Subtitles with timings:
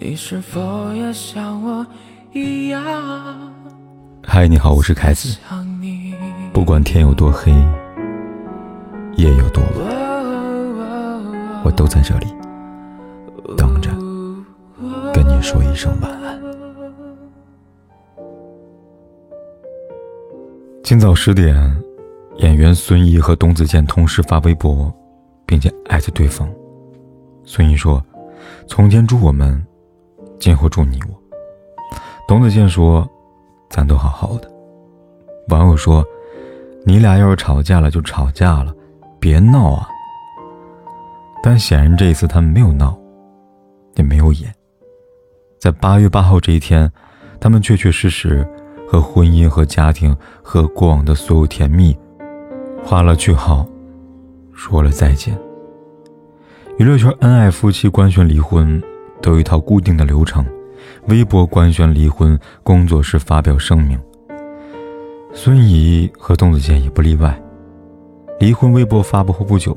[0.00, 1.84] 你是否也像我
[2.32, 2.80] 一样？
[4.22, 5.36] 嗨，你好，我是凯子。
[6.52, 7.50] 不管天有多黑，
[9.16, 9.72] 夜有多晚，
[11.64, 12.28] 我都在这里
[13.56, 13.90] 等着
[15.12, 16.40] 跟你说一声晚安。
[20.84, 21.76] 今早十点，
[22.36, 24.94] 演员孙怡和董子健同时发微博，
[25.44, 26.48] 并且艾特对方。
[27.42, 28.00] 孙怡说
[28.68, 29.60] ：“从前祝我们。”
[30.38, 31.14] 今后祝你我。
[32.26, 33.08] 董子健说
[33.70, 34.50] ：“咱都好好的。”
[35.48, 36.04] 网友说
[36.84, 38.74] ：“你俩要是吵架了就吵架了，
[39.18, 39.88] 别闹啊。”
[41.42, 42.98] 但显然这一次他们没有闹，
[43.94, 44.52] 也没有演。
[45.58, 46.90] 在八月八号这一天，
[47.40, 48.46] 他们确确实实
[48.86, 51.96] 和婚姻、和家庭、和过往的所有甜蜜
[52.84, 53.66] 画了句号，
[54.52, 55.36] 说了再见。
[56.76, 58.80] 娱乐圈恩爱夫妻官宣离婚。
[59.20, 60.44] 都有一套固定的流程，
[61.06, 63.98] 微博官宣离婚，工作室发表声明。
[65.32, 67.40] 孙怡和董子健也不例外。
[68.40, 69.76] 离婚微博发布后不久，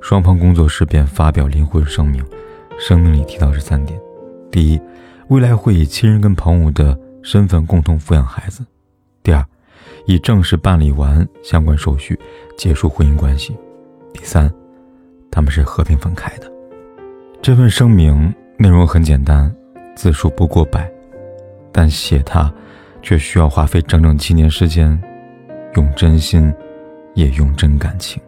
[0.00, 2.24] 双方工作室便发表离婚声明。
[2.78, 4.00] 声明里提到这三点：
[4.50, 4.80] 第一，
[5.28, 8.62] 未来会以亲人跟朋友的身份共同抚养孩子；
[9.22, 9.44] 第二，
[10.06, 12.18] 已正式办理完相关手续，
[12.56, 13.52] 结束婚姻关系；
[14.12, 14.52] 第三，
[15.30, 16.50] 他们是和平分开的。
[17.42, 18.34] 这份声明。
[18.58, 19.54] 内容很简单，
[19.94, 20.90] 字数不过百，
[21.70, 22.50] 但写它
[23.02, 24.98] 却需要花费整整七年时间，
[25.74, 26.52] 用真心，
[27.14, 28.20] 也用真感情。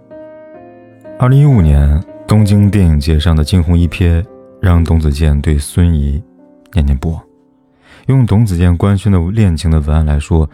[1.18, 4.22] 二零一五年东京电影节上的惊鸿一瞥，
[4.60, 6.22] 让董子健对孙怡
[6.74, 7.22] 念念不忘。
[8.08, 10.48] 用董子健官宣的恋情的文案来说，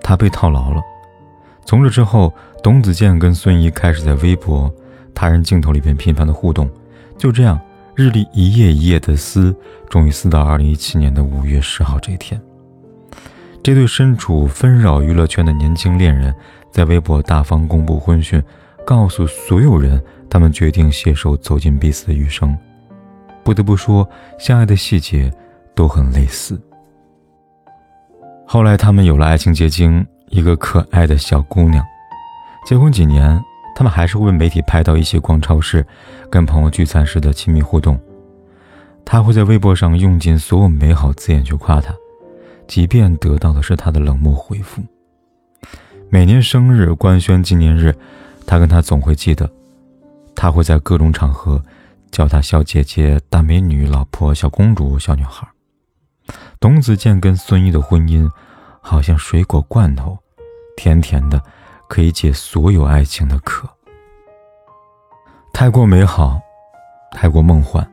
[0.00, 0.80] 他被套牢了。
[1.64, 4.72] 从这之后，董子健跟孙怡开始在微博、
[5.12, 6.70] 他人镜头里边频繁的互动，
[7.18, 7.60] 就这样。
[7.96, 9.56] 日历一页一页的撕，
[9.88, 12.38] 终于撕到二零一七年的五月十号这一天。
[13.62, 16.34] 这对身处纷扰娱乐圈的年轻恋人，
[16.70, 18.40] 在微博大方公布婚讯，
[18.84, 19.98] 告诉所有人
[20.28, 22.54] 他们决定携手走进彼此的余生。
[23.42, 24.06] 不得不说，
[24.38, 25.32] 相爱的细节
[25.74, 26.60] 都很类似。
[28.46, 31.82] 后来，他们有了爱情结晶，一个可爱的小姑娘。
[32.66, 33.42] 结婚几年。
[33.76, 35.86] 他们还是会被媒体拍到一起逛超市、
[36.30, 38.00] 跟朋友聚餐时的亲密互动。
[39.04, 41.94] 他会在微博上用尽所有美好字眼去夸她，
[42.66, 44.82] 即便得到的是她的冷漠回复。
[46.08, 47.94] 每年生日、官宣纪念日，
[48.46, 49.48] 他跟她总会记得。
[50.34, 51.62] 他会在各种场合
[52.10, 55.46] 叫她小姐姐、大美女、老婆、小公主、小女孩。
[56.58, 58.26] 董子健跟孙毅的婚姻，
[58.80, 60.16] 好像水果罐头，
[60.78, 61.42] 甜甜的。
[61.88, 63.68] 可以解所有爱情的渴，
[65.52, 66.40] 太过美好，
[67.12, 67.86] 太过梦幻，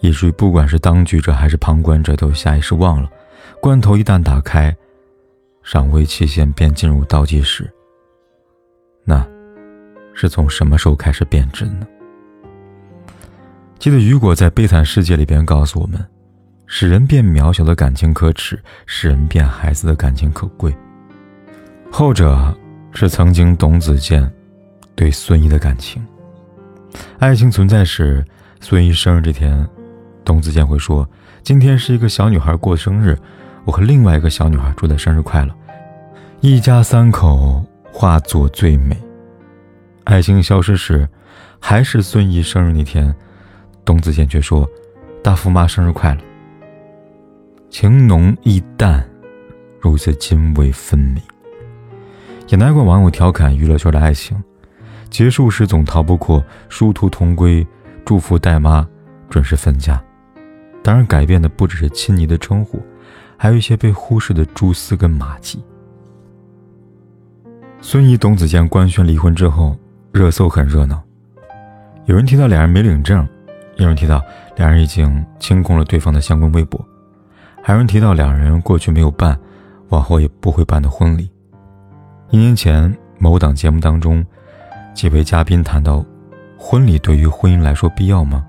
[0.00, 3.08] 以至于不管是当局者还是旁观者，都下意识忘了，
[3.60, 4.76] 罐头一旦打开，
[5.62, 7.72] 赏味期限便进入倒计时。
[9.04, 9.26] 那，
[10.14, 11.86] 是从什么时候开始变质呢？
[13.78, 16.04] 记得雨果在《悲惨世界》里边告诉我们：，
[16.66, 20.76] 使人变渺小的感情可耻，使人变孩子的感情可贵。
[21.90, 22.52] 后者。
[22.92, 24.30] 是曾经董子健
[24.94, 26.04] 对孙怡的感情。
[27.18, 28.24] 爱情存在时，
[28.60, 29.66] 孙怡生日这天，
[30.24, 31.08] 董子健会说
[31.42, 33.18] ：“今天是一个小女孩过生日，
[33.64, 35.54] 我和另外一个小女孩祝她生日快乐。”
[36.40, 38.96] 一家三口化作最美。
[40.04, 41.08] 爱情消失时，
[41.60, 43.14] 还是孙怡生日那天，
[43.84, 44.68] 董子健却说
[45.22, 46.20] ：“大福妈生日快乐。”
[47.70, 49.08] 情浓意淡，
[49.80, 51.22] 如此泾渭分明。
[52.48, 54.42] 也难怪网友调侃娱乐圈的爱情，
[55.08, 57.66] 结束时总逃不过殊途同归，
[58.04, 58.86] 祝福带妈
[59.30, 60.02] 准时分家。
[60.82, 62.82] 当然，改变的不只是亲昵的称呼，
[63.36, 65.62] 还有一些被忽视的蛛丝跟马迹。
[67.80, 69.76] 孙怡、董子健官宣离婚之后，
[70.12, 71.02] 热搜很热闹，
[72.06, 73.26] 有人提到两人没领证，
[73.76, 74.20] 有人提到
[74.56, 76.84] 两人已经清空了对方的相关微博，
[77.62, 79.38] 还有人提到两人过去没有办，
[79.88, 81.30] 往后也不会办的婚礼。
[82.32, 84.24] 一年前，某档节目当中，
[84.94, 86.02] 几位嘉宾谈到，
[86.56, 88.42] 婚礼对于婚姻来说必要吗？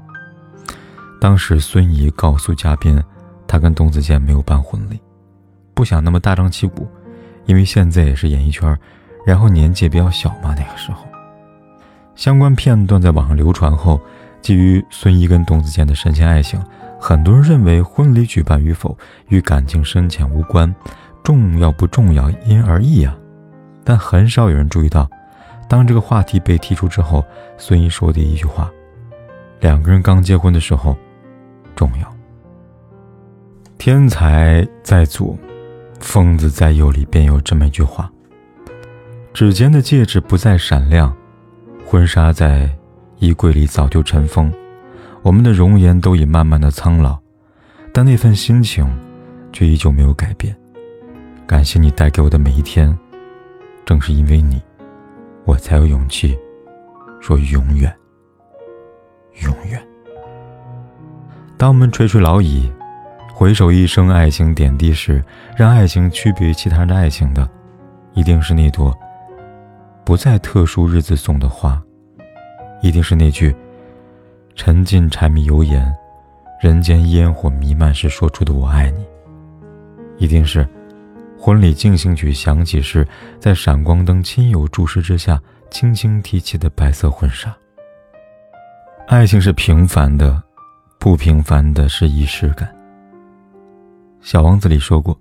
[1.19, 3.03] 当时孙怡告诉嘉宾，
[3.45, 5.01] 她跟董子健没有办婚礼，
[5.73, 6.87] 不想那么大张旗鼓，
[7.45, 8.73] 因为现在也是演艺圈，
[9.25, 10.55] 然后年纪比较小嘛。
[10.57, 11.05] 那个时候，
[12.15, 13.99] 相关片段在网上流传后，
[14.41, 16.57] 基于孙怡跟董子健的深陷爱情，
[17.01, 18.97] 很多人认为婚礼举办与否
[19.27, 20.73] 与感情深浅无关，
[21.21, 23.13] 重要不重要因人而异啊。
[23.83, 25.09] 但很少有人注意到，
[25.67, 27.23] 当这个话题被提出之后，
[27.57, 28.71] 孙怡说的一句话
[29.59, 30.95] ：“两个人刚结婚的时候，
[31.75, 32.13] 重要。”
[33.77, 35.37] 天才在左，
[35.99, 38.09] 疯子在右里便有这么一句话：
[39.33, 41.13] 指尖的戒指不再闪亮，
[41.85, 42.69] 婚纱在
[43.19, 44.53] 衣柜里早就尘封，
[45.21, 47.17] 我们的容颜都已慢慢的苍老，
[47.91, 48.87] 但那份心情
[49.51, 50.55] 却依旧没有改变。
[51.45, 52.97] 感谢你带给我的每一天，
[53.85, 54.61] 正是因为你，
[55.45, 56.37] 我才有勇气
[57.19, 57.93] 说永远，
[59.43, 59.81] 永远。
[61.57, 62.71] 当我们垂垂老矣。
[63.35, 65.21] 回首一生爱情点滴时，
[65.57, 67.49] 让爱情区别于其他人的爱情的，
[68.13, 68.95] 一定是那朵
[70.05, 71.81] 不在特殊日子送的花，
[72.83, 73.53] 一定是那句
[74.53, 75.91] 沉浸柴米油盐、
[76.61, 79.03] 人间烟火弥漫时说出的“我爱你”，
[80.23, 80.65] 一定是
[81.45, 83.05] 婚礼进行曲响起时，
[83.37, 85.37] 在闪光灯亲友注视之下
[85.69, 87.53] 轻轻提起的白色婚纱。
[89.09, 90.41] 爱情是平凡的，
[90.97, 92.73] 不平凡的是仪式感。
[94.21, 95.19] 小王子里说过，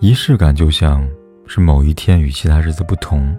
[0.00, 1.06] 仪式感就像
[1.46, 3.36] 是某一天与其他日子不同，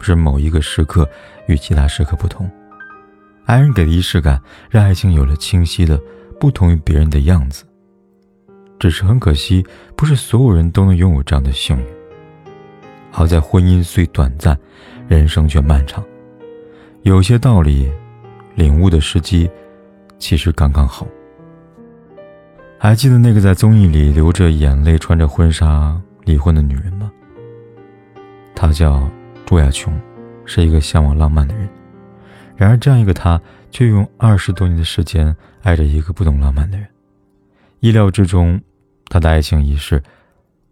[0.00, 1.08] 是某一个时刻
[1.46, 2.50] 与其他时刻不同。
[3.44, 6.00] 爱人给的仪式感，让爱情有了清晰的
[6.40, 7.64] 不同于别人的样子。
[8.78, 9.64] 只是很可惜，
[9.96, 11.84] 不是所有人都能拥有这样的幸运。
[13.10, 14.56] 好在婚姻虽短暂，
[15.08, 16.04] 人生却漫长。
[17.02, 17.90] 有些道理，
[18.54, 19.50] 领悟的时机，
[20.18, 21.06] 其实刚刚好。
[22.78, 27.10] 还记得那个在综艺里流着眼泪、穿着婚纱离婚的女人吗？
[28.54, 29.08] 她叫
[29.44, 29.98] 朱亚琼，
[30.44, 31.68] 是一个向往浪漫的人。
[32.56, 33.40] 然而，这样一个她，
[33.70, 36.86] 却用二十多年的时间爱着一个不懂浪漫的人。
[37.80, 38.60] 意料之中，
[39.08, 40.02] 她的爱情仪式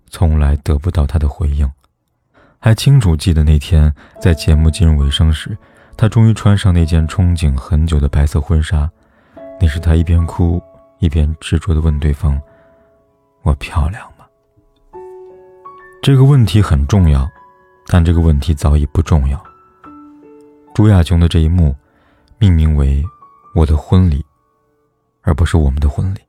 [0.09, 1.71] 从来得不到他的回应。
[2.59, 5.57] 还清楚记得那天，在节目进入尾声时，
[5.97, 8.91] 她终于穿上那件憧憬很久的白色婚纱。
[9.61, 10.63] 那时，她一边哭。
[10.99, 12.41] 一边执着地问对方
[13.45, 14.25] ：“我漂亮吗？”
[16.01, 17.29] 这个问题很重要，
[17.89, 19.39] 但这个问题早已不重要。
[20.75, 21.77] 朱亚琼的这一幕，
[22.39, 23.05] 命名为
[23.55, 24.25] “我的婚礼”，
[25.21, 26.21] 而不是我们的婚礼，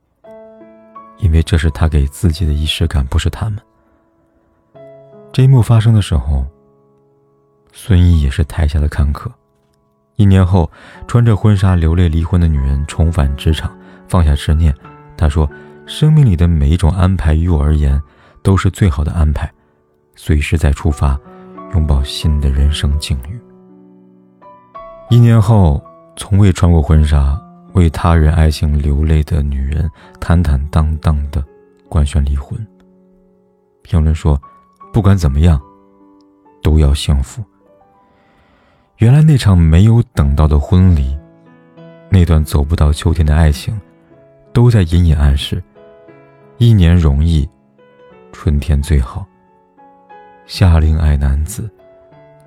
[1.18, 3.58] 因为这是他给自己的仪式感，不是他们。
[5.32, 6.46] 这一幕发生的时候，
[7.72, 9.30] 孙毅也是台下的看客。
[10.16, 10.68] 一年后，
[11.06, 13.76] 穿着婚纱流泪离婚的女人重返职场。
[14.08, 14.74] 放下执念，
[15.16, 15.48] 她说
[15.86, 18.00] ：“生命里的每一种安排于我而言，
[18.42, 19.52] 都是最好的安排。
[20.16, 21.20] 随时再出发，
[21.74, 23.38] 拥抱新的人生境遇。”
[25.10, 25.80] 一年后，
[26.16, 27.38] 从未穿过婚纱
[27.78, 29.88] 为他人爱情流泪的女人，
[30.20, 31.44] 坦坦荡荡的
[31.88, 32.58] 官宣离婚。
[33.82, 34.40] 评论说
[34.92, 35.60] ：“不管怎么样，
[36.60, 37.42] 都要幸福。”
[38.98, 41.16] 原来那场没有等到的婚礼，
[42.10, 43.80] 那段走不到秋天的爱情。
[44.52, 45.62] 都在隐隐暗示：
[46.56, 47.48] 一年容易，
[48.32, 49.24] 春天最好。
[50.46, 51.70] 夏令爱男子，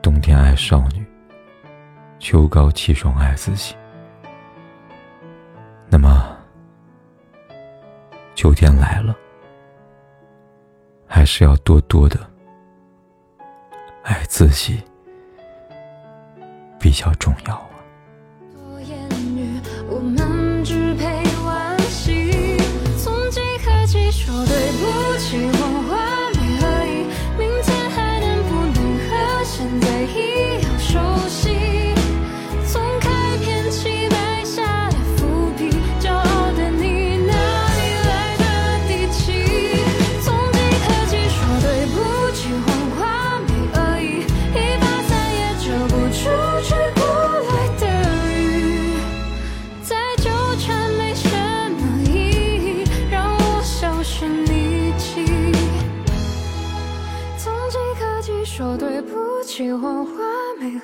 [0.02, 1.06] 冬天爱少女，
[2.20, 3.74] 秋高气爽爱自己。
[5.94, 6.38] 那么，
[8.34, 9.14] 秋天来了，
[11.06, 12.18] 还是要多多的
[14.04, 14.82] 爱自己
[16.80, 17.71] 比较重要。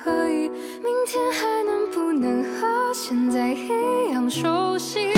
[0.08, 0.48] 可以，
[0.82, 5.17] 明天还能不能和现在一样熟悉？